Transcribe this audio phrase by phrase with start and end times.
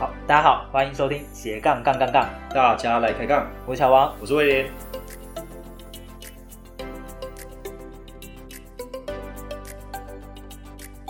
[0.00, 3.46] 好，大家好，欢迎收听斜杠杠杠杠，大家来开杠。
[3.66, 4.66] 我是小王，我是威廉。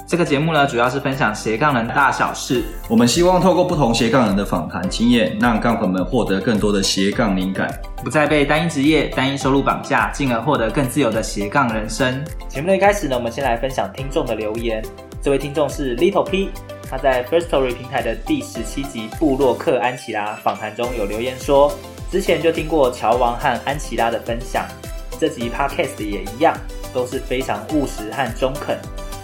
[0.09, 2.65] 这个节目呢，主要是分享斜杠人大小事。
[2.89, 12.25] 我们希望透过不同斜杠人的访谈经验，让杠粉们获得更多的斜杠灵感，不再被单一职业、单一收入绑架，进而获得更自由的斜杠人生。
[12.49, 14.85] 节目的一开始呢，我们先来分享听众的留言。
[15.23, 16.51] 这位听众是 Little P，
[16.91, 21.73] 他在 First Story 平台的第十七集部落客安琪拉访谈中有留言说，
[22.11, 24.67] 之前就听过乔王和安琪拉的分享，
[25.21, 26.53] 这集 Podcast 也一样，
[26.93, 28.77] 都是非常务实和中肯。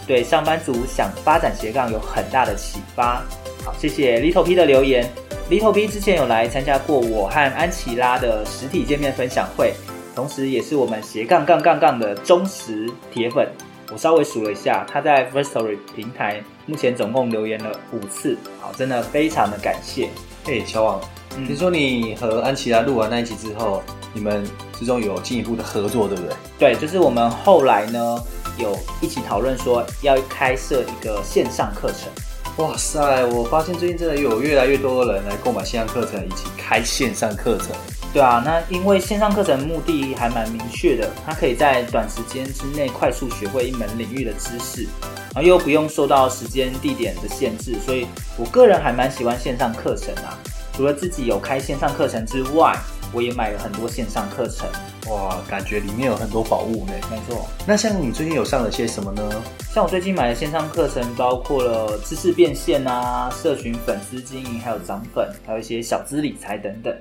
[0.07, 3.25] 对上班族想发展斜杠有很大的启发。
[3.65, 5.05] 好，谢谢 Little P 的留言。
[5.51, 9.75] Little P 之前有来参加过我和安琪拉的实体见面分享会，
[10.15, 13.49] 同时也是我们斜杠杠杠杠的忠实铁粉。
[13.93, 18.37] 我稍微数了一下，他在 Firstory 平台目前总共留言了五次。
[18.61, 20.09] 好，真的非常的感谢。
[20.45, 24.45] 嘿，乔王，听、嗯、说你和安琪拉录完那一集之后，你们
[24.79, 26.35] 之中有进一步的合作，对不对？
[26.59, 28.19] 对，就是我们后来呢。
[28.59, 32.09] 有一起讨论说要开设一个线上课程。
[32.57, 33.23] 哇塞！
[33.27, 37.69] 我发现最近真的有越来越多的人来购买线上课程，以及开线上课程。
[38.17, 44.89] 对啊，那因为线上课程目的还蛮明确的，它可以在短时间之内快速学会一门领域的知识，
[45.35, 48.07] 然后又不用受到时间地点的限制，所以
[48.39, 50.33] 我个人还蛮喜欢线上课程啊。
[50.73, 52.75] 除了自己有开线上课程之外，
[53.13, 54.67] 我也买了很多线上课程。
[55.11, 56.93] 哇，感觉里面有很多宝物呢。
[57.11, 59.31] 没错，那像你最近有上了些什么呢？
[59.75, 66.95] 像我最近买的线上课程，包括了知识变现啊、社群粉丝经营，还有涨粉，还有一些小资理财等等。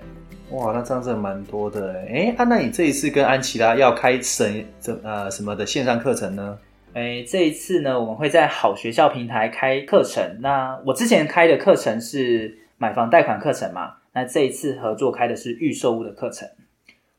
[0.51, 2.07] 哇，那这样真的蛮多的哎。
[2.13, 6.57] 哎，啊，那你这一次跟安琪拉要开什怎呃什么的线上课程呢？
[6.93, 10.37] 哎，这一次呢，我们会在好学校平台开课程。
[10.41, 16.47] 那我之前开的课程是买房贷款课程嘛，那这一次合作开的是预售屋的课程。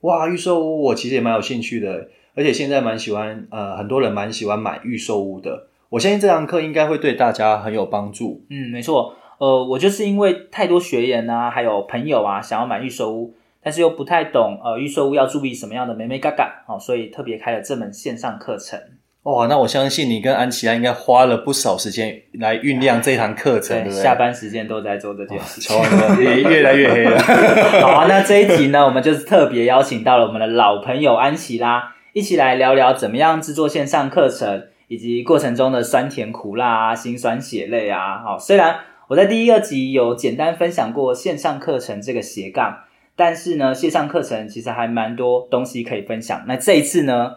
[0.00, 5.66] 哇，预售屋我其实也蛮有兴趣的，而且现在蛮喜欢，呃，很多人蛮喜欢买预售屋的。
[5.91, 8.44] 我相信这堂课应该会对大家很有帮助。
[8.50, 18.78] 嗯，没错，呃，我就是因为太多学员啊，还有朋友啊，想要买预售屋，但是又不太懂，呃，预售屋要注意什么样的眉眉角角，好，所以特别开了这门线上课程。
[19.24, 23.92] 哇，那我相信你跟安琪拉应该花了不少时间来酝酿这堂课程，对，对？
[23.92, 25.76] 下班时间都在做这件事情，
[26.20, 27.18] 也越来越黑了。
[27.82, 38.22] 好啊，那这一集呢，我们就是特别邀请到了我们的老朋友安琪拉，一起来聊聊怎么样制作线上课程，以及过程中的酸甜苦辣啊、辛酸血泪啊。
[38.24, 38.76] 好，虽然
[39.08, 42.80] 我在第一二集有简单分享过线上课程这个斜杠，
[43.14, 46.42] 但是呢，线上课程其实还蛮多东西可以分享。
[46.48, 47.36] 那这一次呢？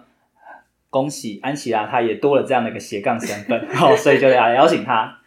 [0.90, 5.20] 恭喜安琪拉，她也多了这样的一个斜杠身份， 好，所以就来邀请她。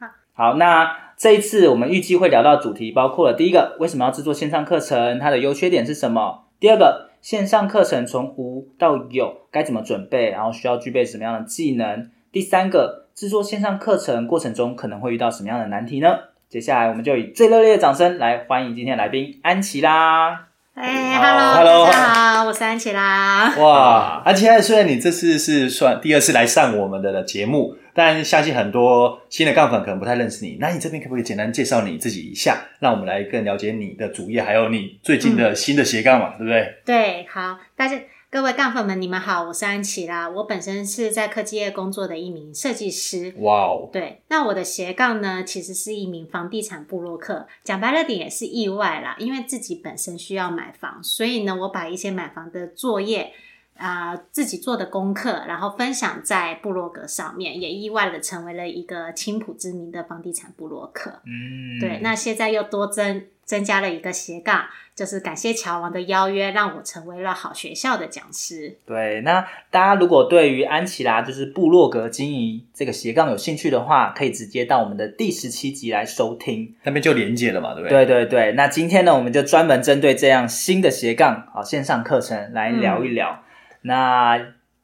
[0.00, 6.46] 好，好，那这一次我们预计会聊到主题，包括了第一个，为什么要制作线上课程，它的优缺点是什么？
[6.58, 12.10] 第二个，线上课程从无到有该怎么准备，然后需要具备什么样的技能？
[12.32, 16.16] 第三个，制作线上课程过程中可能会遇到什么样的难题呢？
[16.48, 20.46] 接下来我们就以最热烈的掌声来欢迎今天的来宾安琪拉。
[20.74, 23.52] 哎哈喽，Hello，大家好，我是安琪拉。
[23.56, 30.56] 哇，安琪拉，虽然你这次是算第二次来上我们的节目，但相信很多新的杠粉可能不太认识你。
[30.60, 36.74] 那你这边可不可以简单介绍你自己一下，让我们来更了解你的主业，还有你最近的新的斜杠嘛，嗯、对不对？
[36.86, 37.96] 对，好，大家。
[38.32, 40.28] 各位杠粉们，你们好，我是安琪拉。
[40.28, 43.34] 我本身是在科技业工作的一名设计师。
[43.38, 47.48] 哇哦，对，那我的斜杠呢，其实是一名房地产部落客。
[47.64, 53.32] 讲白了点也是意外啦，因为自己本身需要买房，所以呢，我把一些买房的作业
[53.80, 61.10] 啊、呃，自己做的功课，然后分享在部落格上面，也意外的成为了一个青浦知名的房地产部落客。
[61.24, 63.24] 嗯，对，那现在又多增。
[63.50, 64.62] 增加了一个斜杠，
[64.94, 68.76] 就是感谢乔王的邀约，让我成为了好学校的讲师。
[68.86, 78.06] 对，那大家如果对于安琪拉就是部落格经营这个斜杠有兴趣的话，可以直接到我们的第十七集来收听，那边就连接了嘛，对不对？
[78.06, 78.52] 对对对。
[78.52, 83.32] 那今天呢，我们就专门针对这样新的斜杠啊线上课程来聊一聊。
[83.32, 83.42] 嗯、
[83.82, 84.38] 那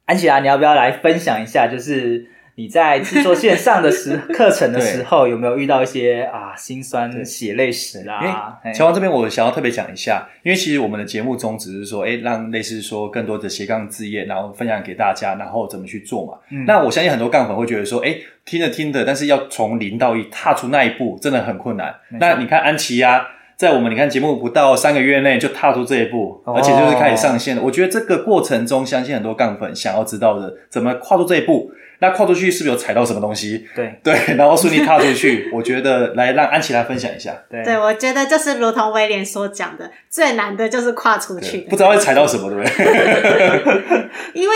[0.04, 1.66] 安琪拉，你要不要来分享一下？
[1.66, 2.26] 就是。
[2.58, 8.58] 你在制作线上的时课程的时候， 有没有遇到一些啊心酸血泪史啦？
[8.74, 16.38] 乔王这边我想要特别讲一下，因为其实我们的节目宗旨是说，哎，让类似说更多的斜杠事业，然后分享给大家，然后怎么去做嘛。
[16.50, 18.16] 嗯、那我相信很多杠粉会觉得说，哎，
[18.46, 21.94] 听着听着，但是要从零到一踏出那一步，真的很困难。
[22.18, 23.22] 那你看安琪拉，
[23.56, 27.62] 在我们你看节目不到三个月内就踏出这一步，哦、而且就是开始上线了。
[27.62, 31.70] 我觉得这个过程中，相信很多杠粉想要知道的，怎么跨出这一步？
[31.98, 33.66] 那跨出去是不是有踩到什么东西？
[33.74, 35.48] 对对，然后顺利踏出去。
[35.54, 37.34] 我觉得来让安琪来分享一下。
[37.50, 44.10] 对，对我觉得就是如同威廉所讲的，最难的就是跨出去，不知道会踩到什么，对不对？
[44.34, 44.54] 因为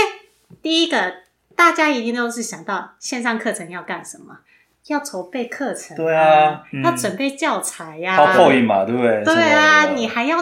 [0.60, 1.14] 第一个，
[1.56, 4.40] 大家一定都是想到线上课程要干什么。
[4.88, 9.22] 要筹备课程、啊，对啊，要准备教材呀、啊，抛扣嘛，对不对？
[9.24, 10.38] 对啊，你还要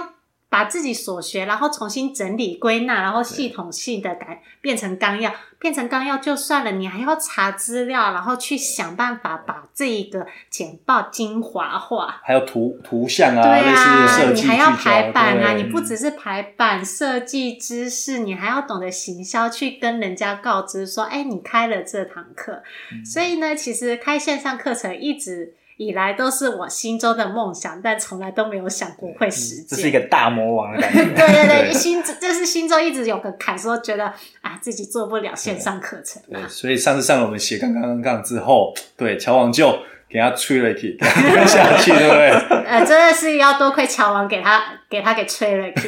[0.51, 22.63] 把自己所学，然后重新整理归纳，然后系统性的改变成纲要，变成纲要就算了，你还要查资料，然后去想办法把这一个简报精华化，还有图图像啊，对啊，类似设计你还要排版啊，你不只是排版设计知识，你还要懂得行销，去跟人家告知说，哎，你开了这堂课，
[22.93, 25.55] 嗯、所以呢，其实开线上课程一直。
[25.79, 29.65] 以来都是我心中的梦想，但从来都没有想过会实现。
[29.69, 31.05] 这是一个大魔王的感觉。
[31.15, 34.05] 对对对，心就是心中一直有个坎，说觉得
[34.43, 36.35] 啊自己做不了线上课程啊。
[36.43, 39.79] 对，所以上次上了我们斜杠杠杠之后，对乔王就
[40.09, 42.29] 给他吹了一气， 跟下去，对不对？
[42.67, 44.61] 呃，真的是要多亏乔王给他
[44.91, 45.87] 给他给吹了一气，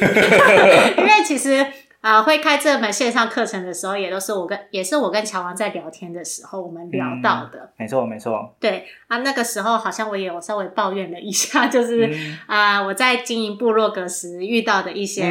[0.97, 1.65] 因为其实。
[2.01, 7.59] 啊、呃，会开这门线上课程的时候，也都是我跟也是我跟乔王在聊天的时候，我们聊到的。
[7.59, 8.55] 嗯、没错，没错。
[8.59, 12.03] 对啊，那个时候好像我也有稍微抱怨了一下， 就是
[12.47, 15.23] 啊、嗯呃，我在经营部落格时遇到的一些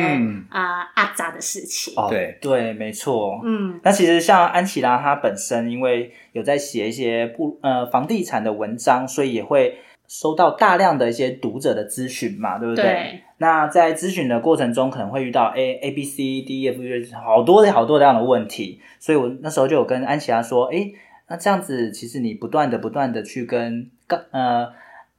[0.49, 1.93] 啊、阿杂的事情。
[1.97, 3.41] 哦，对对，没错。
[3.45, 9.77] 嗯，那其实像安琪拉她本身，因为有在写一些不呃房地产的文章，所以也会
[10.07, 12.85] 收到大量的一些读者的咨询嘛，对不对？
[12.85, 20.93] 对那在咨询的过程中，可能会遇到 A A B C D E F G 好多好多这样的问题，所以我那时候就有跟安琪拉说，诶，
[21.27, 23.91] 那这样子其实你不断的不断的去跟
[24.31, 24.71] 呃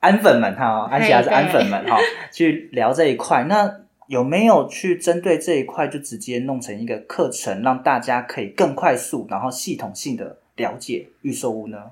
[0.02, 1.98] 安粉们哈，安琪拉是安粉们哈，
[2.32, 11.86] 去聊这一块，那有没有去针对这一块就直接弄成一个课程，让大家可以更快速然后系统性的了解预售屋呢？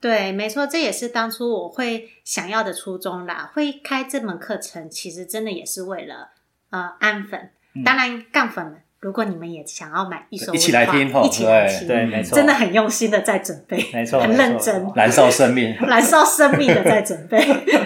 [0.00, 3.50] 对，没错，这也是当初我会想要的初衷啦。
[3.54, 6.30] 会开这门课程，其实真的也是为了
[6.70, 17.38] 呃安粉，嗯、当然杠粉们，如果你们也想要买预售屋的话，一起来听哈，一起来听，对，没错，真的很用心的在准备，没错，很认真，燃烧生命， 燃烧生命的在准备。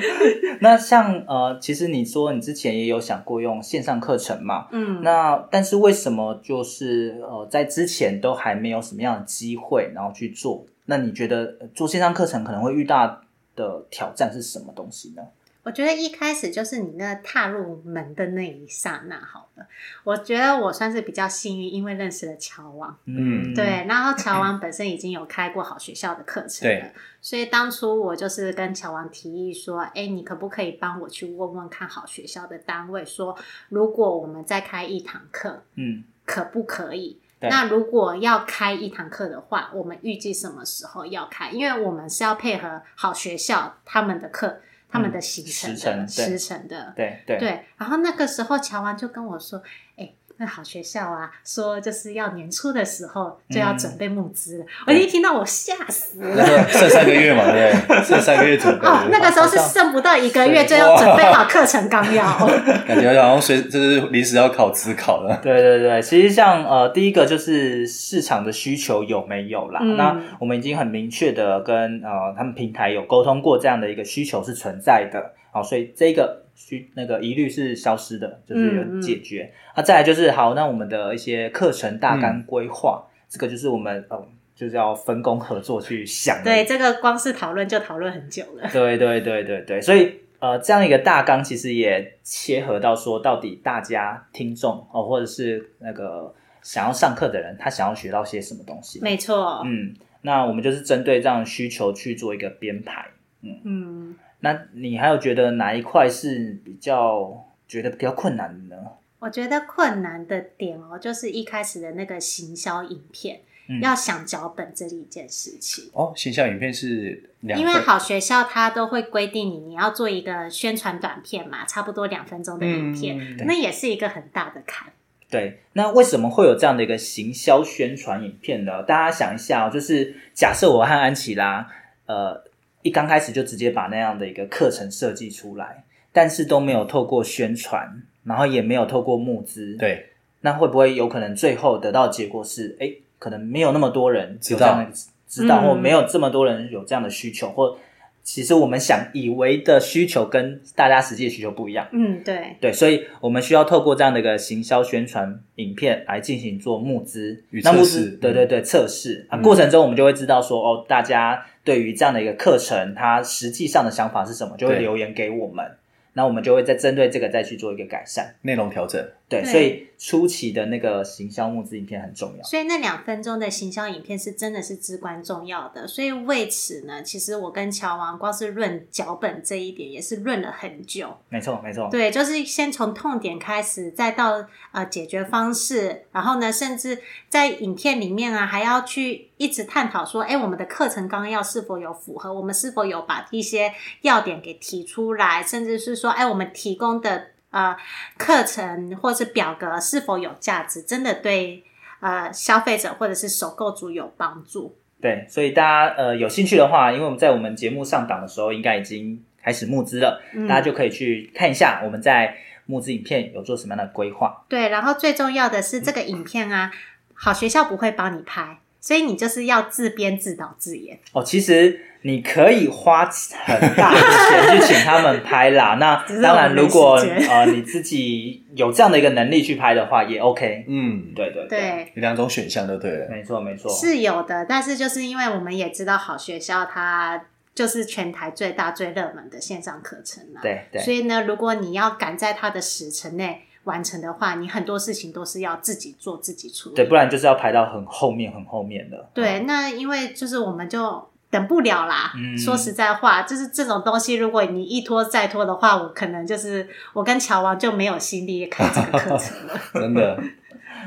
[0.61, 4.69] 那像呃，其实你说你之前也有想过用线上课程嘛？
[4.71, 10.65] 嗯，那但是为什么就是呃，在之前都还没有什么样的机会，然后去做？
[10.87, 13.23] 那你觉得做线上课程可能会遇到
[13.57, 15.23] 的挑战是什么东西呢？
[15.63, 19.67] 我觉得一开始就是你那踏入门的那一刹那，好了。
[20.05, 22.95] 我觉得我算是比较幸运，因为认识了乔王。
[23.07, 23.65] 嗯，对。
[23.89, 26.93] 然后乔王本身已经有开过好学校的课程了，对。
[27.23, 33.35] 所以当初我就是跟乔王提议说：“哎，你可不可以帮我去问问看好学校的单位，说
[33.71, 41.51] 如果我们再开一堂课，嗯，可不可以？”那如果要开一堂课的话，我们预计什么时候要开？
[41.51, 44.61] 因为我们是要配合好学校他们的课、
[44.91, 46.93] 他们的行程的、嗯、时程、的。
[46.97, 47.67] 对对对。
[47.77, 49.63] 然后那个时候，乔安就跟我说
[49.97, 58.03] ：“哎。”那好学校啊，说就是要年初的时候就要准备募资我一听到我吓死了， 剩三个月嘛，对不对？
[58.03, 58.87] 剩三个月准备。
[58.87, 62.25] 哦，那个时候是剩不到一个月就要准备好课程纲要。
[62.87, 65.39] 感觉好像随就是临时要考职考了。
[65.43, 69.79] 对对对，其实像呃，第一个就是市场的需求有没有啦？
[69.83, 75.33] 嗯、那我们已经很明确的跟呃他们平台有沟通过，这样的一个需求是存在的。
[75.53, 76.44] 好，所以这个。
[76.55, 79.43] 需那个疑虑是消失的，就是有解决。
[79.43, 86.43] 那、嗯嗯啊、再来就是好，那我们的一些课程大纲规划，嗯、这个就是我们呃，就是要分工合作去想。
[86.45, 88.69] 对，这个光是讨论就讨论很久了。
[88.73, 96.33] 对对对对对，所以呃，这样一个大纲其实也切合到说，到底大家听众哦，或者是那个
[96.63, 99.01] 想要上课的人，他想要学到些什么东西？
[99.03, 99.63] 没错。
[99.65, 103.07] 嗯，那我们就是针对这样的需求去做一个编排。
[103.43, 104.15] 嗯嗯。
[104.45, 108.83] 那你还有觉得哪一块是比较觉得比较困难的呢？
[109.19, 115.91] 我觉得困难的点哦，就是一开始的那个行销影片，嗯、要想脚本这一件事情。
[115.95, 124.93] 哦，行销影片是两，因为好学校它都会规定你，你要做一个宣传短片嘛，差不多两分钟的影片，嗯、那也是一个很大的坎。
[125.31, 128.83] 对，那为什么会有这样的一个行销宣传影片呢？
[128.83, 131.67] 大家想一下哦，就是假设我和安琪拉，
[132.05, 132.45] 呃。
[132.85, 140.11] 一刚开始就直接把那样的一个课程设计出来，但是都没有透过宣传，然后也没有透过募资，对，
[140.43, 144.93] 那会不会有可能最后得到结果是，哎，可能没有那么多人有这样的
[145.27, 147.77] 知道，知道，或没有这么多人有这样的需求，或
[148.23, 151.87] 其实我们想以为的需求跟大家实际的需求不一样。
[151.93, 157.61] 嗯，对，对，所以我们需要透过这样的一个行销宣传影片来进行做募资与。
[157.63, 159.27] 那募资，对对对，测试。
[159.29, 159.43] 啊，嗯。
[159.43, 165.65] 过程中我们就会知道说，哦，大家对于这样的一个课程，他实际上的想法是什么，就会留言给我们，
[166.13, 168.35] 那我们就会再针对这个再去做一个改善。
[168.43, 169.03] 内容调整，
[169.41, 172.43] 对，对所以初期的那个行销募资影片很重要。
[172.45, 175.87] 所以那两分钟的行销影片是真的是至关重要的。
[175.87, 181.17] 所以为此呢，其实我跟乔王光是论脚本这一点也是论了很久。
[181.29, 181.89] 没错，没错。
[181.91, 193.73] 对，就是先从痛点开始，再到呃解决方式，然后呢，甚至在影片里面啊，还要去一直探讨说，哎，我们的课程纲要是否有符合，我们是否有把一些
[194.03, 197.77] 要点给提出来，甚至是说，哎，我们提供的呃
[198.19, 201.63] 课程或是表格是否有价值，真的对
[202.01, 204.77] 呃消费者或者是首购族有帮助。
[205.01, 214.45] 对，所以大家呃有兴趣的话，因为我们在我们节目上档的时候，应该已经开始募资了，嗯大家就可以去看一下我们在募资影片有做什么样的规划。
[214.49, 216.73] 对，然后最重要的是这个影片啊，
[217.13, 220.99] 好学校不会帮你拍，所以你就是要自编自导自演。
[221.13, 225.77] 哦，其实你可以花很大的钱去请他们拍啦。
[225.81, 230.67] 那 当然，如果呃你自己有这样的一个能力去拍的话，也 OK。
[230.69, 233.09] 嗯，对对对，有两种选项就对了。
[233.09, 233.71] 没错没错。
[233.73, 246.75] 是有的，但是就是因为我们也知道好学校它就是全台最大最热门的线上课程嘛，对对所以呢，如果你要赶在它的时程内完成的话，你很多事情都是要自己做自己处理。
[246.75, 249.09] 对，不然就是要排到很后面很后面的。
[249.15, 252.13] 对，那因为就是我们就等不了啦。
[252.17, 259.61] 嗯说实在话，就是这种东西，如果你一拖再拖的话，我可能就是我跟乔王就没有心力开这个课程了。
[259.75, 260.17] 真的，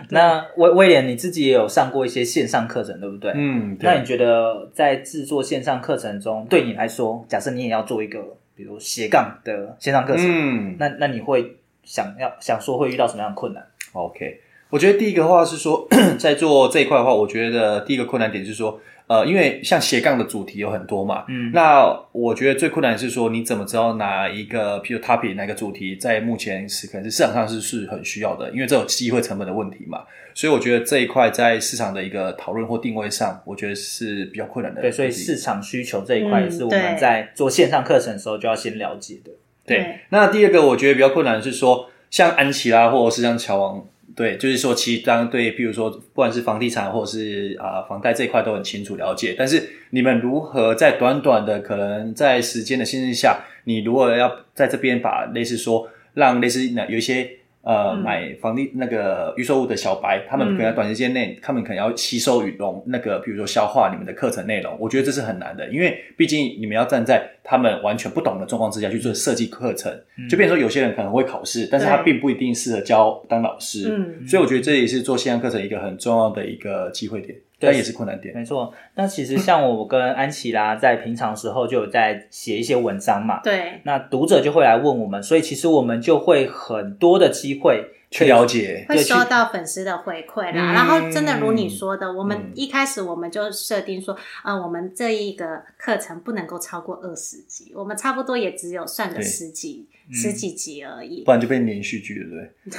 [0.09, 3.33] 那威威廉你自己也有上过一些线上课程，对不对？
[3.35, 8.23] 嗯，对，那你觉得在制作线上课程中，对你来说，假设你也要做一个，
[8.55, 13.61] 比如斜杠的线上课程，嗯那那你会想要想说会遇到什么样的困难
[13.91, 14.41] ？，OK。
[14.69, 15.87] 我觉得第一个话是说，
[16.19, 34.81] 在做这一块的话，我觉得第一个困难点是说，呃，因为像斜杠的主题有很多嘛，嗯那我觉得最困难的是说，你怎么知道哪一个，譬如 topic 哪个主题，在目前是可能是市场上是是很需要的，因为这有机会成本的问题嘛，所以我觉得这一块在市场的一个讨论或定位上，我觉得是比较困难的。
[34.81, 39.31] 对，所以市场需求这一块嗯也是我们在做线上课程的时候就要先了解的。
[39.65, 43.85] 对，对那第二个我觉得比较困难的是说，像安琪拉或者是像乔王，
[44.17, 57.29] 对，就是说其实当对，比如说不管是房地产或者是啊、房贷这一块都很清楚了解，但是你们如何在短短的可能在时间的限制下，你如果要在这边把类似说让类似那有一些。
[57.67, 64.73] 呃，嗯买房地那个预售屋的小白，他们可能在短时间内，他们可能要吸收与融那个，比如说消化你们的课程内容。
[64.79, 69.91] 我觉得这是很难的，因为毕竟你们要站在他们完全不懂的状况之下去做设计课程，
[70.29, 73.89] 就变成说有些人可能会考试，但是他并不一定适合教当老师。
[73.89, 78.35] 嗯所以我觉得这也是做线上课程一个很重要的一个机会点，但也是困难点。
[78.35, 90.71] 没错，那其实像我跟安琪拉在平常时候就有在写一些文章嘛，对，那读者就会来问我们，所以其实我们就会很多的机会去了解，会收到粉丝的回馈啦。
[90.71, 101.31] 嗯然后真的如你说的，我们嗯一开始我们就设定说，啊、我们这一个课程不能够超过二十集，我们差不多也只有算个十几嗯十几集而已不。
[101.31, 102.71] 然就变连续剧了，对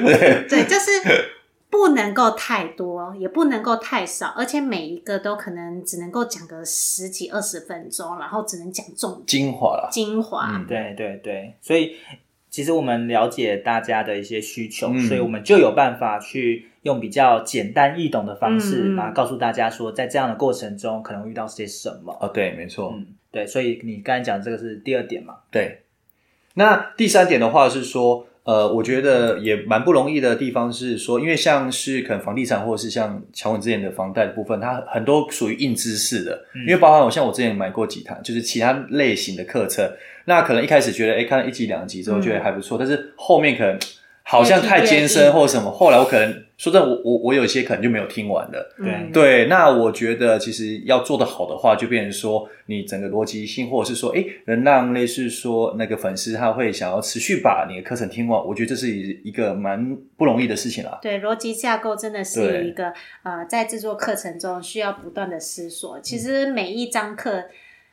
[0.00, 0.46] 不对？
[0.46, 0.90] 对，对，就是
[1.70, 9.88] 不能够太多，也不能够太少，而且每一个都可能只能够讲个十几二十分钟，然后只能讲重点精华了。
[9.92, 10.50] 精华。
[10.52, 11.94] 嗯对对对，所以
[12.50, 22.12] 其实我们了解大家的一些需求，嗯所以我们就有办法去用比较简单易懂的方式，嗯嗯然后告诉大家说，在这样的过程中可能会遇到些什么。
[22.20, 22.92] 哦，对，没错。
[22.96, 25.36] 嗯，对，所以你刚才讲这个是第二点嘛？
[25.52, 25.82] 对，
[26.54, 36.62] 那第三点的话是说，呃，我觉得也蛮不容易的地方是说，因为像是可能房地产或者是像乔文之前的房贷的部分，它很多属于硬知识的，嗯。
[36.62, 39.88] 因为包含我像我之前买过几堂，就是其他类型的课程，
[40.24, 43.78] 那可能一开始觉得，哎，看了一集两集之后觉得还不错，但是后面可能
[44.22, 48.74] 好像太艰深或者什么，后来我可能说真的，我我我有一些可能就没有听完了。
[48.76, 60.98] 对嗯对，那我觉得其实要做得好的话，就变成说你整个逻辑性，或者是说，诶，能让类似说那个粉丝他会想要持续把你的课程听完，我觉得这是一个蛮不容易的事情啦。
[61.00, 65.98] 对，逻辑架构真的是一个呃，在制作课程中需要不断的思索。
[66.00, 67.44] 其实每一章课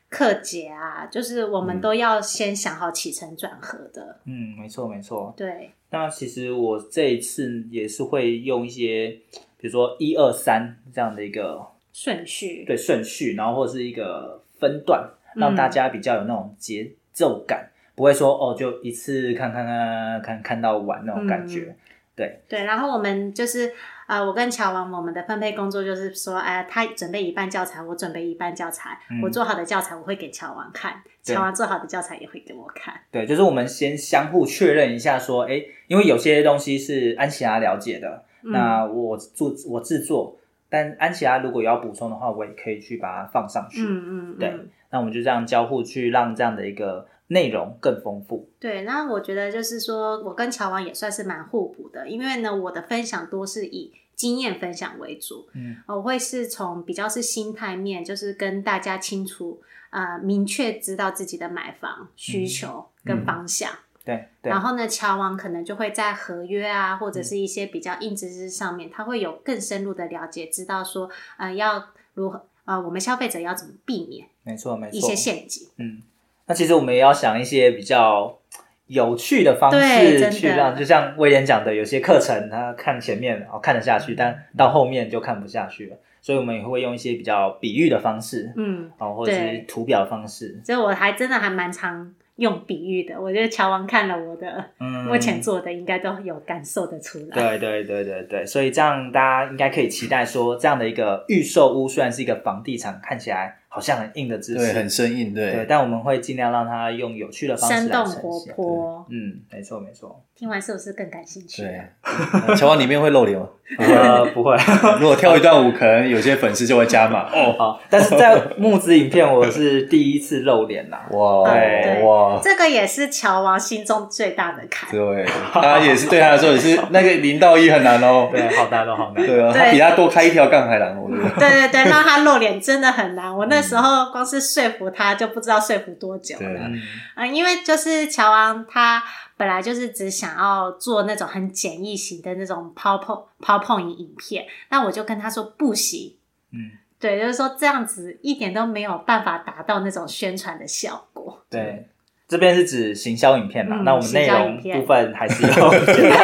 [0.10, 4.20] 课节啊，就是我们都要先想好起承转合的。
[4.26, 5.34] 嗯，没错没错。
[5.36, 9.10] 对，那其实我这一次也是会用一些，
[9.58, 11.62] 比如说一二三这样的一个
[11.92, 12.64] 顺序。
[12.66, 21.66] 对顺序，然后或者是一个分段，让大家比较有那种节奏感，嗯、不会说哦就一次看看看看看到完那种感觉。
[21.70, 21.76] 嗯、
[22.16, 23.74] 对对，然后我们就是。
[24.08, 28.98] 啊、呃，我跟乔王，我们的分配工作就是说，哎、呃，他准备一半教材，我准备一半教材。
[29.12, 32.94] 嗯、我做好的教材我会给乔王看，乔王做好的教材也会给我看。
[33.12, 43.82] 对，就是我们先相互确认一下，说，哎，因为有些东西是安琪拉了解的，嗯、那我做我制作，但安琪拉如果要补充的话，我也可以去把它放上去。
[43.82, 44.54] 嗯嗯，嗯对，
[44.90, 47.06] 那我们就这样交互去让这样的一个。
[47.28, 48.84] 内容更丰富，对。
[48.84, 64.28] 那我觉得就是说，我跟乔王也算是蛮互补的，因为呢，我的分享多是以经验分享为主，嗯，我会是从比较是心态面，就是跟大家清楚啊、呃，明确知道自己的买房需求跟方向，嗯嗯、对。
[64.44, 76.02] 对然后呢，乔王可能就会在合约啊，或者是一些比较硬知识上面，嗯、他会有更深入的了解，知道说，呃，要如何，呃，我们消费者要怎么避免，没错，没错，一些陷阱，嗯。
[76.48, 78.40] 那其实我们也要想一些比较
[78.88, 90.62] 有趣的方式去让，就像威廉讲的，有些课程他看前面哦看得下去，但到后面就看不下去了，所以我们也会用一些比较比喻的方式，嗯，哦或者是图表的方式。
[90.64, 94.64] 所以我还真的还蛮常用比喻的，我觉得乔王看了我的
[95.06, 97.36] 目前做的，应该都有感受得出来。
[97.36, 103.58] 对对对对对，所以这样大家应该可以期待说，这样的一个预售屋虽然是一个房地产，看起来。
[103.78, 109.06] 好像很硬的知识，对，很生硬，对，对，但我们会尽量让他用有趣的方式来，生动活泼。
[109.12, 110.24] 嗯，没错，没错。
[110.36, 111.62] 听完是不是更感兴趣？
[111.62, 113.48] 对，乔王里面会露脸吗？
[113.78, 114.56] 呃，不会。
[115.00, 117.56] 如果跳一段舞，可能有些粉丝就会加码 哦。
[117.58, 120.98] 好，但是在木子影片，我是第一次露脸呐。
[121.12, 124.90] 哇，对哇，这个也是乔王心中最大的坎。
[124.92, 128.30] 对，他也是对他来说也是 那个零到一很难哦。
[128.32, 129.26] 对，好难哦，好难。
[129.26, 131.30] 对啊，他比他多开一条杠还难，我觉得。
[131.40, 133.36] 对对对，让他露脸真的很难。
[133.36, 133.58] 我那。
[133.68, 136.82] 时候光是说服他就不知道说服多久了，嗯、
[137.16, 139.04] 呃，因为就是乔王他
[139.36, 146.16] 本来就是只想要做那种很简易型的那种 PowerPoint PowerPoint 影片，那我就跟他说不行，
[146.52, 151.90] 嗯，对，就是说这样子一点都没有办法达到那种宣传的效果，对。
[152.28, 153.78] 这边是指行销影片嘛？
[153.80, 155.70] 嗯、那我们内容部分还是要。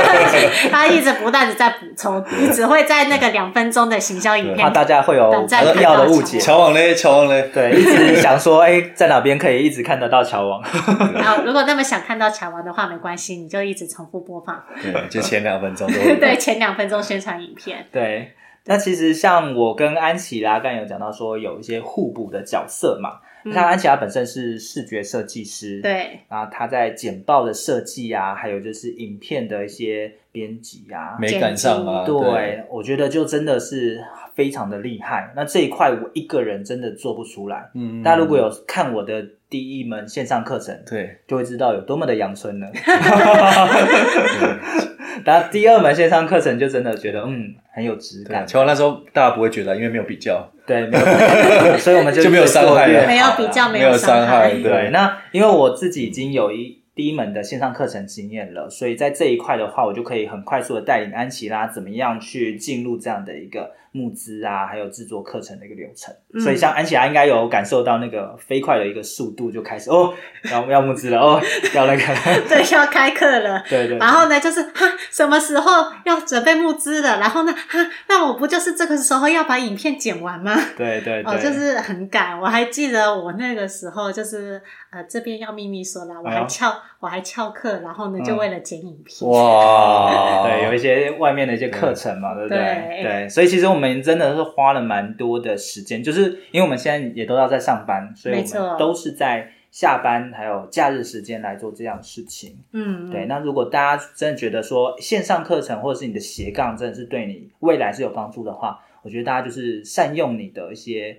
[0.69, 5.31] 他一直不断的在补充，你只会在那个两分钟的行销影片，怕大家会有
[5.73, 6.37] 必要的误解。
[6.37, 10.61] 乔王嘞，乔王嘞，对，一直想说，哎、欸，在哪边可以一直看得到乔王？
[11.15, 14.61] 然后如果那么想看到乔王的话，没关系，你就一直重复播放。
[14.81, 15.87] 对，就前两分钟。
[16.19, 17.87] 对，前两分钟宣传影片。
[17.93, 18.33] 对，
[18.65, 23.21] 那其实像我跟安琪拉刚才有讲到说，有一些互补的角色嘛。
[23.51, 32.63] 像安琪拉本身是视觉设计师，对，然后他在简报的设计啊，还有就是影片的一些编辑啊，美感上啊，对，对。
[32.69, 34.01] 我觉得就真的是
[34.33, 35.33] 非常的厉害。
[35.35, 37.69] 那这一块我一个人真的做不出来。
[37.73, 42.71] 嗯，大家如果有看我的第一门线上课程，对，就会知道有多么的阳春了。
[45.25, 48.45] 然后第二门线上课程就真的觉得嗯很有质感。
[48.45, 50.49] 乔王那时候大家不会觉得，因为没有比较。
[50.65, 54.51] 对，没有， 所以我们就就没有伤害，没有比较，没有伤害。
[54.53, 63.71] 对，那因为我自己已经有一第一门的线上课程经验了，所以在这一块的话，我就可以很快速的带领安琪拉怎么样去进入这样的一个。
[63.95, 70.11] 募资啊，还有制作课程的一个流程，嗯、所以像安琪拉应该有感受到那个飞快的一个速度，就开始哦，
[70.51, 71.39] 要要募资了哦，
[71.75, 72.01] 要那个
[72.49, 77.19] 对，要开课了，对，对对，然后呢，就是哈，什么时候要准备募资了？
[77.19, 77.79] 然后呢，哈，
[78.09, 80.55] 那我不就是这个时候要把影片剪完吗？
[80.75, 82.39] 对对对，哦，就是很赶。
[82.41, 89.29] 我还记得我那个时候就是呃，这边要秘密说了，我还翘、哎、我还翘课，然后呢，就为了剪影片。
[89.29, 92.57] 哇， 对，有一些外面的一些课程嘛，对不对？
[92.57, 93.82] 对，对，所以其实我们。
[93.89, 102.57] 我们真的是花了蛮多的时间，就是因为我们现在也都要在上班，所以我们都是在下班还有假日时间来做这样的事情。
[102.71, 103.25] 嗯，对。
[103.25, 111.17] 那如果大家真的觉得说线上课程或者是你的斜杠真的是对你未来是有帮助的话，我觉得大家就是善用你的一些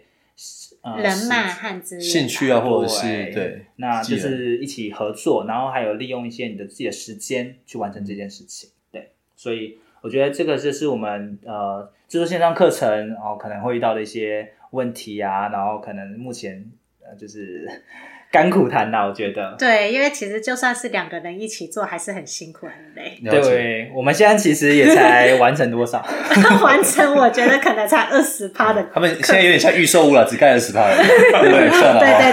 [0.80, 8.70] 呃人脉和资兴趣啊，或者是对，对，那就是一起合作，然后还有利用一些你的自己的时间去完成这件事情。
[8.90, 11.92] 对，所以我觉得这个就是我们呃。
[12.14, 16.64] 就是线上课程，然后可能会遇到的一些问题啊，然后可能目前
[17.04, 17.68] 呃就是
[18.34, 19.54] 甘苦谈呐，我觉得。
[19.56, 23.16] 对，因为其实就算是两个人一起做，还是很辛苦很累。
[23.22, 26.04] 对，我们现在其实也才完成多少？
[26.60, 28.84] 完成我觉得可能才二十趴的。
[28.92, 30.96] 他们现在有点像预售屋了，只盖二十趴 了。
[30.96, 31.70] 对对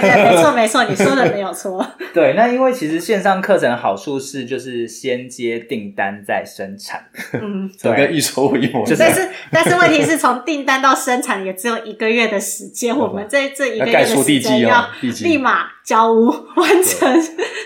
[0.00, 1.86] 对，没错没错，你说的没有错。
[2.12, 7.04] 对，那因为其实线上课程的好处是，就是先接订单再生产。
[7.34, 8.96] 嗯，对，跟预售屋一模一样。
[8.98, 14.88] 但是但是问题是从订单到生产也只有一个月的时间，我们在这一个月的时间要
[15.22, 15.68] 立马。
[15.92, 17.06] 交屋完成，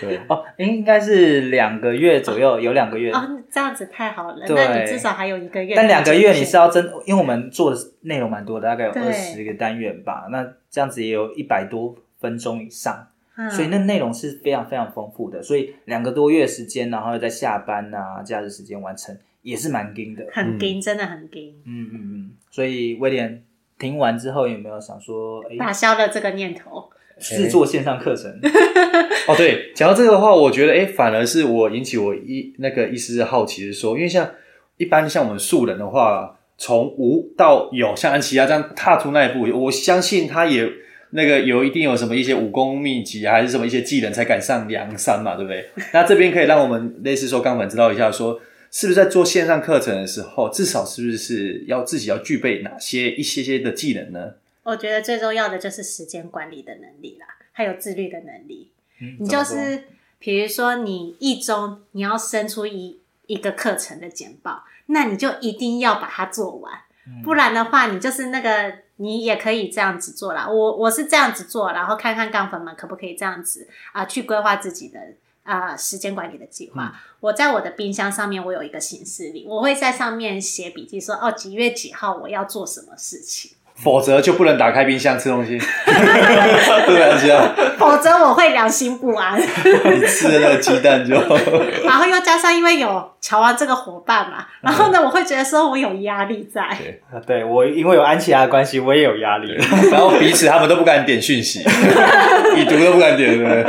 [0.01, 4.45] 对哦，应该是两个月左右，有两个月哦，这样子太好了。
[4.49, 5.73] 那你至少还有一个月。
[5.73, 10.27] 但两个月你是要真，因为我们做的内容蛮多的，大概有二十个单元吧。
[10.29, 13.07] 那这样子也有一百多分钟以上，
[13.49, 15.41] 所以那内容是非常非常丰富的。
[15.41, 21.55] 所以两个多月时间，然后又在下班啊、假日时间完成，也是蛮紧的，很紧，真的很紧。
[21.65, 22.31] 嗯嗯嗯。
[22.51, 23.41] 所以威廉
[23.79, 26.89] 听完之后有没有想说，打消了这个念头？
[27.19, 28.31] 制作线上课程
[29.27, 34.29] 哦，对，讲到这个的话，我觉得哎，反而是我引起我一那个一丝好奇的说，因为像
[34.77, 40.69] 一般像我们素人的话，从无到有，像安琪拉这样踏出那一步，我相信他也
[41.11, 45.65] 那个有一定有什么一些武功秘籍，还是什么一些技能才敢上梁山嘛，对不对？
[45.93, 48.39] 那这边可以让我们类似说钢粉知道一下说，
[48.71, 54.31] 是不是在做线上课程的时候，至少是不是要自己要具备哪些一些些的技能呢？
[54.67, 58.69] 我觉得最重要的就是时间管理的能力啦，还有自律的能力。
[58.99, 59.85] 嗯，你就是
[60.19, 66.73] 比如说，你一周你要生出一一个课程的简报，那你就一定要把它做完，
[67.05, 70.45] 嗯，不然的话，你就是那个你也可以这样子做啦。
[70.45, 74.99] 我我是这样子做，然后看看杠粉们可不可以这样子啊，去规划自己的
[75.43, 76.91] 啊时间管理的计划。
[76.93, 83.51] 嗯，我在我的冰箱上面，我有一个行事历，我会在上面写笔记说，说哦几月几号我要做什么事情。
[83.83, 87.53] 否则就不能打开冰箱吃东西，对啊，这样。
[87.77, 89.39] 否则我会良心不安。
[89.39, 91.15] 你吃了那个鸡蛋就，
[91.85, 96.67] 然后又加上因为有乔安这个伙伴嘛，然后呢，我会觉得说我有压力在。
[96.77, 99.55] 对，对我因为有安琪拉的关系，我也有压力。
[99.91, 101.59] 然后彼此他们都不敢点讯息，
[102.57, 103.63] 已读都不敢点，对不对？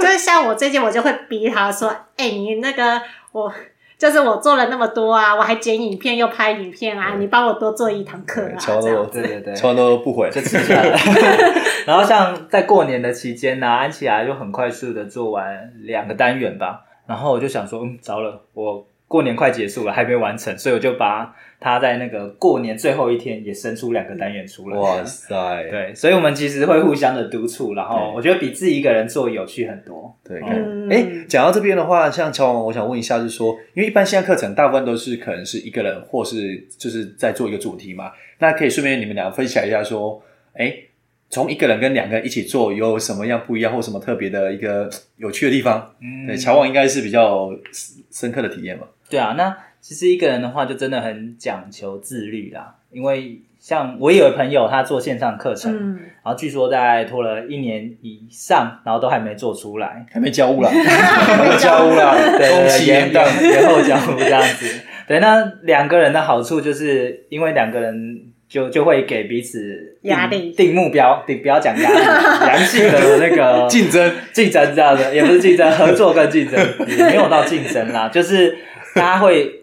[0.00, 3.00] 就是像我最近，我就会逼他说：“哎、欸，你那个
[3.32, 3.52] 我。”
[4.00, 10.98] 就是我做了那么多啊，我还剪影片又拍影片啊，你帮我多做一堂课啊，乔都对对对，乔都不回，就吃下来。
[11.84, 21.34] 然后像在过年的期间呢、啊，安琪拉就很快速的做完两个单元吧，然后我就想说，嗯，糟了，我过年快结束了，还没完成，所以我就把。
[21.62, 24.78] 他在那个过年最后一天也生出两个单元出来。
[24.78, 25.62] 哇塞！
[25.70, 30.16] 对，所以我们其实会互相的督促，然后我觉得比自己一个人做有趣很多。
[30.24, 30.56] 对，哎、
[31.06, 40.22] 嗯，讲到这边的话，像乔王，我想问一下，就是说，因为一般现在课程大部分都是可能是一个人，或是就是在做一个主题嘛，那可以顺便你们两个分享一下，说，
[40.54, 40.74] 哎，
[41.28, 45.94] 从一个人跟两个人一起做有什么样不一样，或什么特别的一个有趣的地方？
[46.00, 47.50] 嗯，对，乔王应该是比较
[48.10, 48.84] 深刻的体验嘛。
[49.10, 49.56] 对啊，那。
[49.82, 52.74] 其实一个人的话，就真的很讲求自律啦。
[52.90, 64.66] 因为像我也有朋友，他做线上课程，嗯，然后据说在拖了一年以上，然后都还没做出来，还没交屋啦，还没交屋啦， 对，延到延后交屋这样子。
[65.08, 68.20] 对，那两个人的好处就是因为两个人
[68.50, 78.58] 就就会给彼此压力，定目标，定不要讲压力，良性的那个 竞争，竞争这样的，也不是竞争，合作跟竞争也没有到竞争啦，就是
[78.94, 79.56] 大家会。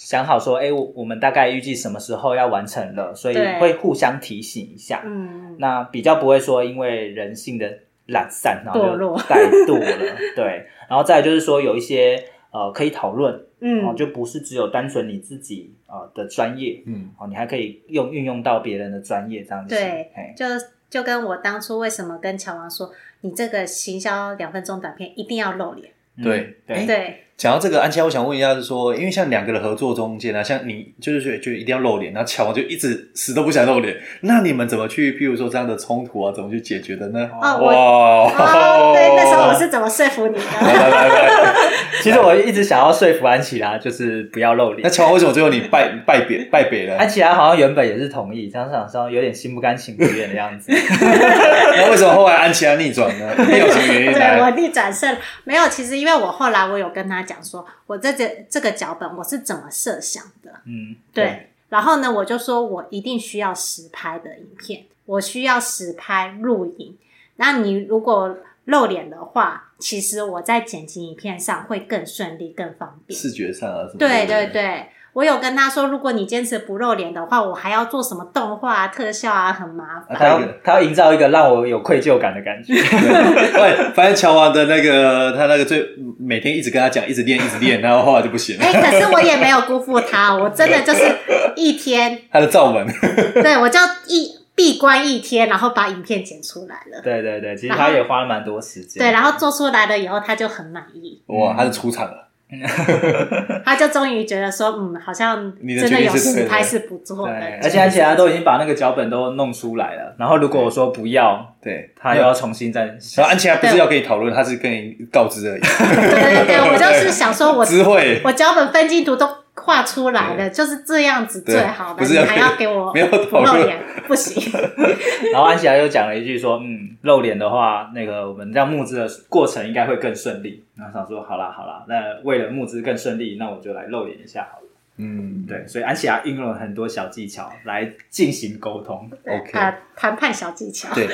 [0.00, 5.02] 想好说，哎、欸，我我们大概预计什么时候要完成了，所以会互相提醒一下。
[5.04, 10.16] 嗯，那比较不会说因为人性的懒散，然后就怠惰了。
[10.36, 19.74] 对，然后再来就是说有一些呃可以讨论，嗯，就不是只有单纯你自己呃的专业，嗯，哦，你还可以用运用到别人的专业这样子。
[19.74, 20.46] 对，就
[20.88, 22.88] 就跟我当初为什么跟乔王说，
[23.22, 25.92] 你这个行销两分钟短片一定要露脸。
[26.22, 27.24] 对对。
[27.38, 37.30] 讲到这个，安琪拉，我想问一下，是说，因为像两个人合作中间啊，像你就是说，就一定要露脸，然后乔王就一直死都不想露脸，那你们怎么去，譬如说这样的冲突啊，怎么去解决的呢？
[37.40, 40.40] 哦，哇，哦、 对，那时候我是怎么说服你的？
[40.60, 41.54] 来来来，
[42.02, 44.80] 其实我一直想要说服安琪拉，就是不要露脸。
[44.82, 46.96] 那乔王为什么最后你败败北败北了？
[46.96, 50.72] 安琪拉好像原本也是同意，想想说有点心不甘情不愿的样子。
[50.74, 53.26] 那为什么后来安琪拉逆转呢？
[53.38, 54.12] 有什么原因？
[54.12, 58.08] 对，我逆转胜，没有，其实因为我后来我有跟他讲说，我在。
[58.18, 60.50] 这这个脚本我是怎么设想的？
[60.64, 61.50] 嗯，对，对。
[61.68, 66.98] 然后呢，我就说我一定需要实拍的影片，我需要实拍录影。
[67.36, 73.16] 那你如果露脸的话，其实我在剪辑影片上会更顺利、更方便。
[73.20, 73.98] 视觉上啊，什么？
[73.98, 80.16] 对对对，我有跟他说，如果你坚持不露脸的话，我还要做什么动画啊、特效啊，很麻烦。
[80.16, 82.74] 他要他要营造一个让我有愧疚感的感觉。
[82.78, 85.84] 对，反正乔王的那个他那个最
[86.20, 88.64] 每天一直跟他讲，一直练，一直练，然后后来就不行了。
[88.64, 91.12] 哎、欸，可是我也没有辜负他，我真的就是
[91.56, 92.86] 一天 他的罩门，
[93.42, 94.38] 对我就一。
[94.58, 97.00] 闭关一天，然后把影片剪出来了。
[97.00, 99.00] 对对对，其实他也花了蛮多时间。
[99.00, 101.22] 对，然后做出来了以后，他就很满意。
[101.26, 102.27] 哇，他是出场了，
[103.64, 107.34] 他就终于觉得说，嗯，好像真的有实拍是不错的。
[107.62, 110.14] 而且而且他都已经把那个脚本都弄出来了。
[110.18, 112.86] 然后如果我说不要， 对他又要重新再。
[112.86, 115.60] 然后安琪拉不是要跟你讨论，他是跟你告知而已。
[115.60, 119.28] 对对对，我就是想说，我 知会，我脚本分镜图都。
[119.60, 124.52] 画出来的就是这样子最好的，你还要给我 没有露脸不行。
[125.32, 134.64] 然后安琪拉又讲了一句说：“嗯，露脸的话，那个我们这样募资的过程应该会更顺利。”然后想说：“好啦好啦，那为了募资更顺利，那我就来露脸一下好了。”
[135.00, 139.08] 嗯，对，所以安琪拉运用了很多小技巧来进行沟通。
[139.26, 139.52] OK，
[139.94, 140.92] 谈判小技巧。
[140.94, 141.06] 对，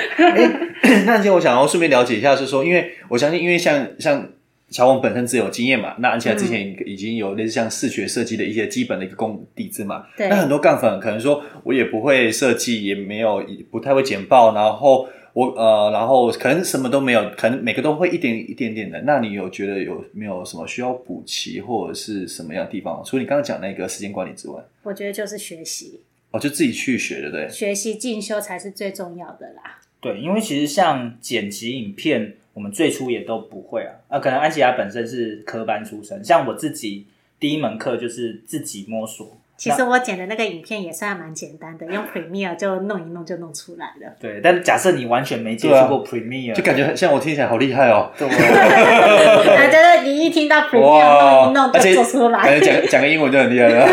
[1.05, 4.27] 那今天我想要顺便了解一下，是说，因为我相信，因为像像。
[4.75, 10.05] 乔王本身自有经验嘛，那安琪拉之前已经有类似像视觉设计的一些基本的一个功底子嘛。
[10.17, 10.27] 对。
[10.27, 19.01] 那很多杠粉可能说，我也不会设计，也没有不太会剪报，然后我呃，然后可能什么都没有，可能每个都会一点一点点的。
[19.03, 23.01] 那你有觉得有没有什么需要补齐或者是什么样的地方？
[23.05, 26.01] 除了你刚刚讲那个时间管理之外，我觉得就是学习。
[26.31, 27.47] 哦，就自己去学，对不对？
[27.47, 29.79] 学习进修才是最重要的啦。
[30.01, 32.33] 对，因为其实像剪辑影片。
[32.55, 37.05] 我们最初也都不会啊，啊，可能安琪拉本身是科班出身，像我自己
[37.37, 39.27] 第一门课就是自己摸索。
[39.57, 44.13] 其实我剪的那个影片也算蛮简单的，用 Premiere 就弄一弄就弄出来了。
[44.21, 48.09] 对，但假设你完全没接触过 Premiere，就感觉像我听起来好厉害哦。
[48.17, 53.85] 对，啊，就是你一听到 Premiere 弄一弄就做出来，感觉讲讲个英文就很厉害了。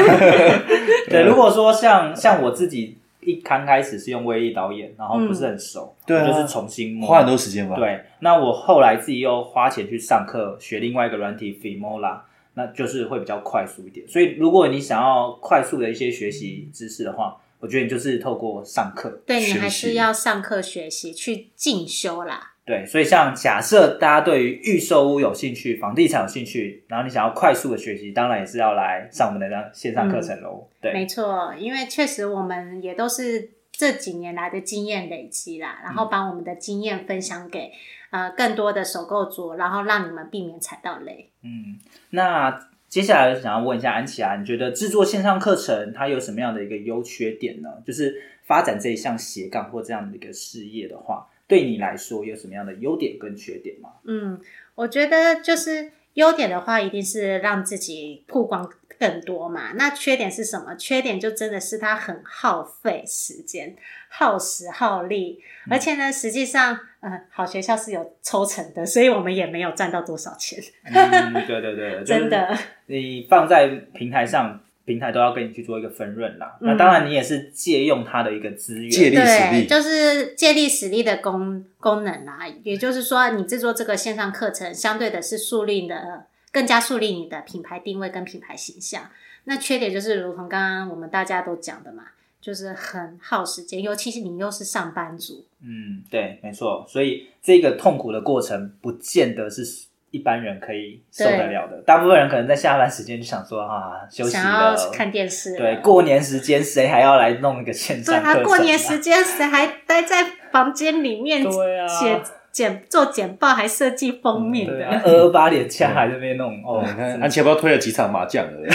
[1.10, 2.98] 对，如果说像像我自己。
[3.22, 7.76] 一刚开始是用威力导演，然后不是很熟，嗯、对、啊，就是重新，花很多时间吧。
[7.76, 12.20] 对，那我后来自己又花钱去上课学另外一个软体 Filmora，
[12.54, 14.06] 那就是会比较快速一点。
[14.08, 22.51] 所以如果你想要快速的一些学习知识的话，我觉得你就是透过上课，对，你还是要上课学习去进修啦。
[22.64, 30.68] 对，所以像假设大家对于预售屋有兴趣，房地产有兴趣，然后你想要快速的学习，当然也是要来上我们的线上课程喽。
[30.70, 37.72] 嗯、对，没错，因为确实我们也都是这几年来的经验累积啦，然后把我们的经验分享给、
[38.12, 41.28] 嗯、呃更多的首购族，然后让你们避免踩到雷。
[41.42, 41.76] 嗯，
[42.10, 47.68] 那接下来想要问一下安琪啊，你觉得制作线上课程它有什么样的一个优缺点呢？
[47.84, 51.26] 就是发展这一项斜杠或这样的一个事业的话。
[51.52, 53.90] 对你来说有什么样的优点跟缺点吗？
[54.04, 54.40] 嗯，
[54.74, 58.66] 我觉得就是优点的话，一定是让自己曝光
[58.98, 59.72] 更多嘛。
[59.74, 60.74] 那缺点是什么？
[60.76, 63.76] 缺点就真的是它很耗费时间、
[64.08, 70.58] 耗时耗力，而且呢，实际上，嗯、呃，好学校是有抽成的，所以我们也没有赚到多少钱。
[70.84, 74.58] 嗯，对对对， 真的，你放在平台上。
[74.84, 82.40] 平台都要跟你去做一个分润啦，嗯、那当然你也是借用它的一个资源，借力使力，就是借力使力的功功能啦。
[82.64, 89.08] 也就是说，你制作这个线上课程，相对的是树立的更加树立你的品牌定位跟品牌形象。
[89.44, 92.04] 那缺点就是，如同刚刚我们大家都讲的嘛，
[92.40, 95.44] 就是很耗时间，尤其是你又是上班族。
[95.62, 96.84] 嗯，对，没错。
[96.88, 99.86] 所以这个痛苦的过程，不见得是。
[100.12, 105.56] 一般人可以受得了的，大部分人可能在下班时间就想说啊，休息了，想要看电视。
[105.56, 110.22] 对，过年时间谁还要来弄一个线上课过年时间谁还待在
[110.52, 112.20] 房间里面写？
[112.52, 116.84] 剪做剪报还设计封面的，二二八连枪还在那边弄哦。
[116.86, 118.52] 你看安琪不知道推了几场麻将了，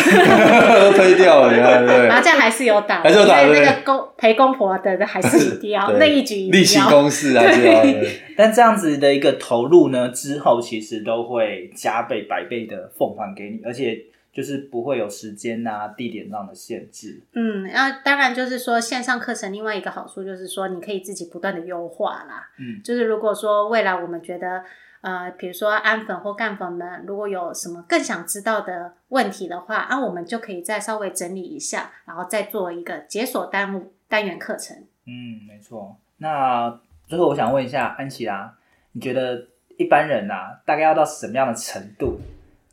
[0.82, 2.10] 都推掉了，你看对。
[2.10, 3.46] 麻将还是有打，还是有打。
[3.46, 7.84] 那个公陪公婆的还是一要，那一局例行公事还是要。
[8.36, 13.98] 但这样子的一个投入呢，之后其实都会加倍百倍的奉还给你，而且。
[14.38, 17.20] 就是不会有时间啊、地点上的限制。
[17.34, 22.48] 嗯，那当然就是说线上课程另外一个好处就是说你可以自己不断的优化啦。
[22.60, 24.64] 嗯，就是如果说未来我们觉得
[25.02, 34.78] 呃，比如说安粉或干粉们如果有什么更想知道的问题的话，那、啊、我们就可以再稍微整理一下，然后再做一个解锁单单元课程。
[35.08, 35.98] 嗯，没错。
[36.18, 38.56] 那最后我想问一下安琪拉，
[38.92, 39.48] 你觉得
[39.78, 42.20] 一般人啊，大概要到什么样的程度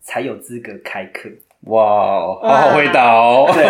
[0.03, 1.31] 才有资格开课？
[1.67, 1.83] 哇，
[2.43, 3.51] 好好回答哦！
[3.55, 3.65] 对，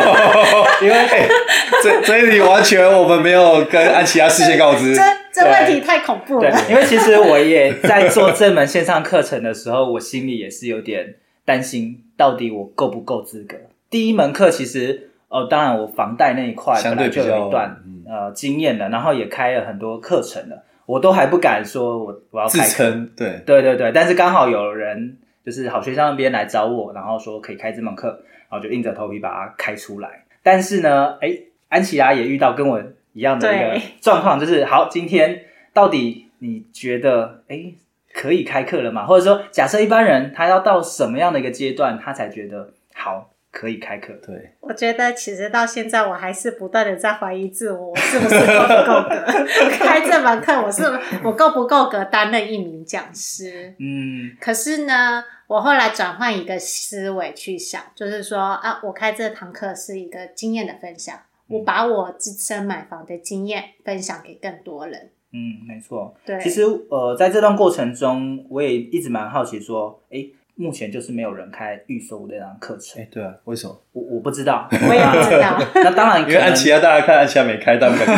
[0.86, 1.28] 因为
[1.82, 4.94] 这这一题完全我们没有跟安琪拉事先告知。
[4.94, 5.02] 这
[5.32, 6.50] 这问题太恐怖了。
[6.50, 13.56] 对，因为其实我也在做这门线上课程的时候，我心里也是有点担心，到底我够不够资格？
[13.88, 17.76] 第一门课其实，哦，当然我房贷那一块相对就有一段
[18.08, 28.08] 呃经验了，然后也开了很多课程了，我都还不敢说我我要开课自称，对对对对，但是刚好有人就是好学校那边来找我，然后说可以开这门课，
[28.48, 30.24] 然后就硬着头皮把它开出来。
[30.42, 31.36] 但是呢，哎，
[31.68, 37.74] 安琪拉也遇到跟我一样的一个状况，就是好，今天到底你觉得哎
[38.12, 39.06] 可以开课了吗？
[39.06, 44.12] 或者说，假设一般人他要到什么样的一个阶段，他才觉得好可以开课？
[44.26, 49.24] 对，我觉得其实到现在我还是不断的在怀疑自我，我是不是够不够格
[49.78, 50.52] 开这门课？
[50.60, 50.82] 我是
[51.22, 53.74] 我够不够格担任一名讲师？
[53.78, 55.24] 嗯，可是呢。
[55.46, 65.10] 我后来转换一个思维去想，就是说啊，我开这堂课是一个经验的分享，我把我自身买房的经验分享给更多人。
[65.32, 66.16] 嗯，没错。
[66.24, 70.24] 对，其实呃，在这段过程中，我也一直蛮好奇，说，哎，
[70.56, 73.02] 目前就是没有人开预售屋这堂课程。
[73.02, 73.82] 哎，对啊，为什么？
[73.92, 75.58] 我我不知道，我也不知道。
[75.74, 78.14] 那当然，因为安琪拉大家看安琪拉没开，但没开。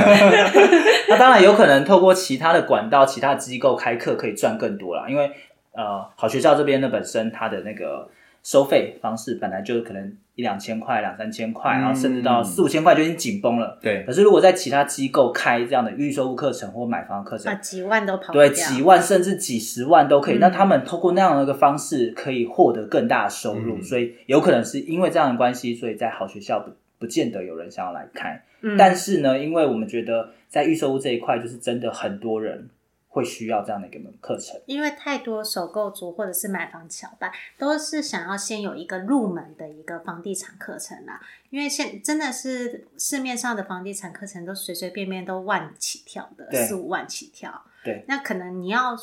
[1.08, 5.30] 那当然有可能透过其他的管道、其他机构开课，可以赚更多啦，因为。
[5.78, 8.08] 呃，好学校这边呢，本身它的那个
[8.46, 13.76] 收费方式本来就可能一两千块、两三千块，嗯、然后甚至到四五千块就已经紧绷了。
[13.82, 14.04] 对。
[14.06, 18.32] 可是如果在其他机构开这样的预售屋课程或买房课程，啊，几万都跑。
[18.32, 20.36] 对，几万甚至几十万都可以。
[20.36, 28.40] 嗯、那他们透过那样的一个方式，可以获得更大的收入，嗯、所以有可能是因为这样的关系，所以在好学校不不见得有人想要来开。
[28.60, 28.76] 嗯。
[28.76, 32.68] 但是呢，因为我们觉得在预售屋这一块，就是真的很多人。
[33.16, 41.18] 会需要这样的一个课程，因为太多首购族或者是买房小白都是想要先有一个入门的一个房地产课程啦。
[41.48, 47.64] 因为现真的是市面上的房地产课程都随随便便都万起跳的，四五万起跳。
[47.82, 48.94] 对，那可能你要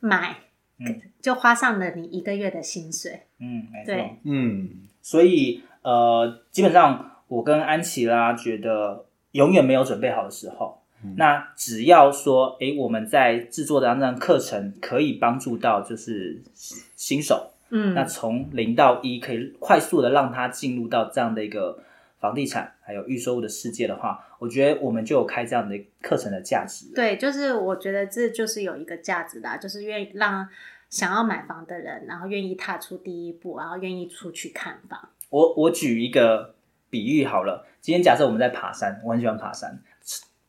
[0.00, 0.38] 买，
[0.78, 3.26] 嗯、就花上了你一个月的薪水。
[3.40, 3.94] 嗯，没错。
[3.94, 10.80] 对，嗯，所以呃，基本上我跟安琪拉觉得永远没有准备好的时候。
[11.16, 16.42] 那只要说，诶，我们在制作的这样课程可以帮助到就是
[16.96, 21.78] 新手，嗯，那从零到一可以快速的让他进入到这样的一个
[22.18, 26.86] 房地产还有预售物的世界的话，我觉得我们就有开这样的课程的价值。
[26.94, 30.48] 对，就是我觉得这就是有一个价值的，就是愿意让
[30.88, 35.08] 想要买房的人，然后愿意踏出第一步，然后愿意出去看房。
[35.28, 36.54] 我我举一个
[36.88, 39.82] 比喻好了，今天假设我们在爬山，我很喜欢爬山。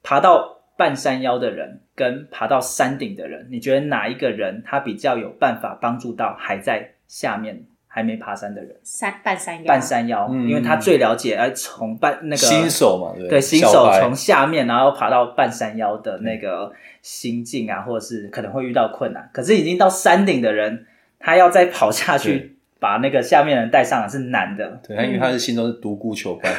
[0.06, 8.76] 爬到半山腰的人跟爬到山顶的人，你觉得哪一个人他比较有办法帮助到还在下面还没爬山的人？
[8.84, 19.28] 山半山腰，半山腰，嗯、因为他最了解，而从半那个新手嘛，对，对新手从下面然后爬到半山腰的那个心境啊，或者是可能会遇到困难。
[19.34, 20.86] 可是已经到山顶的人，
[21.18, 22.55] 他要再跑下去。
[22.80, 26.54] 把那个下面人带上来是男的，对，因为他是心中是独孤求败。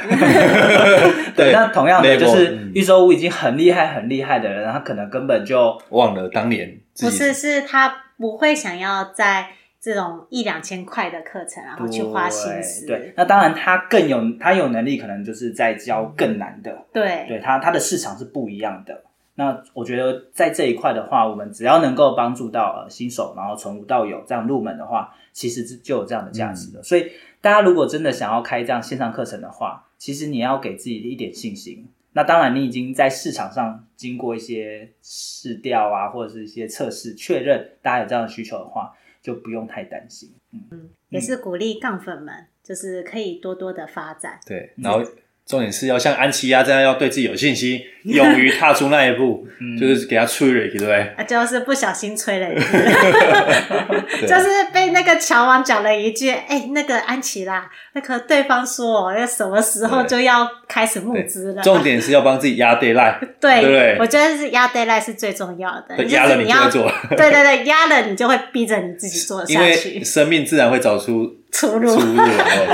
[1.37, 6.79] 对，那同样的就是预售屋已经很厉害、很厉害的人，他可能根本就忘了当年。
[7.01, 9.47] 不是，是他不会想要在
[9.79, 12.87] 这种一两千块的课程，然后去花心思。
[12.87, 16.77] 对，那当然他更有，他有能力，可能就是在教更难的。
[16.93, 19.03] 对，对他他的市场是不一样的。
[19.39, 26.81] 那我觉得在这一块的话，我们只要能够帮助到呃新手，然后从无到有这样入门的话，其实就有这样的价值的。
[26.81, 31.87] 嗯、所以大家如果真的想要开这样线上课程的话，其实你要给自己一点信心。
[32.15, 40.33] 那当然，你已经在市场上经过一些试调啊，或者是一些测试，确认大家有这样的需求的话，就不用太担心。
[40.53, 44.41] 嗯嗯，也是鼓励杠粉们，就是可以多多的发展。
[44.47, 45.05] 对，然后。
[45.47, 51.01] 重点是要像安琪拉这样，要对自己有信心， 勇于踏出那一步，嗯、就是给他吹了对不对？
[51.17, 63.97] 啊，就是不小心吹了一句，就是被那个乔王讲了一句：“哎、欸，那个安琪拉，那个对方说，要什么时候就要开始募资了？”重点是要帮自己压 deadline， 对，对？
[64.01, 71.37] 我觉得是压 deadline 是最重要的，压了你就会做，对对对，压了你就会逼着你自己做下去， 因为生命自然会找出。
[71.53, 72.23] 出路，出路，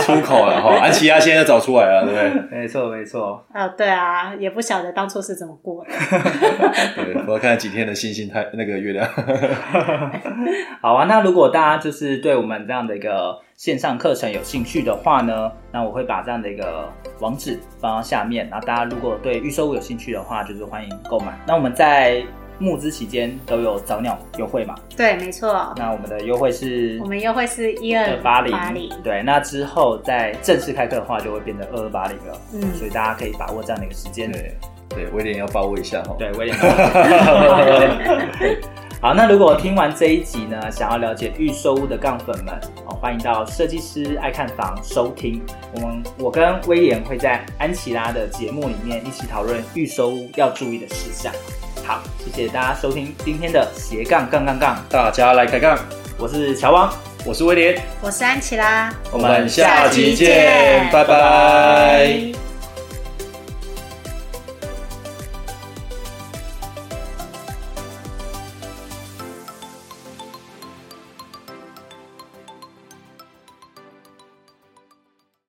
[0.01, 0.75] 出口了哈！
[0.83, 2.59] 安琪拉现在找出来了，对不对？
[2.59, 3.45] 没错，没错。
[3.53, 5.91] 啊，对啊，也不晓得当初是怎么过的。
[6.97, 9.09] 对，我要看几天的星星太那个月亮。
[10.83, 16.89] 好啊，那如果大家就是对我们这样的一个线上课程有兴趣的话呢，那我会把这样的一个
[17.21, 18.49] 网址放到下面。
[18.51, 21.39] 然后大家如果对预售物有兴趣的话，就是欢迎购买。
[21.47, 22.25] 那我们在。
[22.63, 24.77] 募资期间都有早鸟优惠嘛？
[24.97, 25.75] 对，没错。
[25.77, 26.99] 那我们的优惠是？
[27.03, 28.57] 我们优惠是一二八零。
[29.03, 32.41] 对，那之后在正式开课的话，就会变成二二八零了。
[32.55, 34.31] 嗯，所以大家可以把握这样的一个时间。
[34.31, 34.55] 对，
[34.91, 36.15] 对，威廉要把握一下哈。
[36.19, 36.57] 对，威廉。
[39.03, 42.55] 好，那如果听完这一集呢，想要了解预售屋的杠粉们
[42.87, 45.43] 哦，欢迎到设计师爱看房收听。
[45.75, 51.33] 我们我跟威廉会在安琪拉的节目里面一起讨论预售屋要注意的事项。
[51.85, 55.79] 好，谢谢大家收听今天的斜杠杠杠杠，大家来开杠。
[56.17, 56.93] 我是乔王，
[57.27, 61.09] 我是威廉，我是安琪拉，我们下期见，拜拜。
[61.09, 62.52] 拜拜。